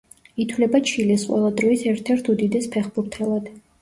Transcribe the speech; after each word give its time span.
ითვლება 0.43 0.79
ჩილეს 0.91 1.25
ყველა 1.31 1.51
დროის 1.59 1.83
ერთ-ერთ 1.91 2.31
უდიდეს 2.35 2.67
ფეხბურთელად. 2.77 3.53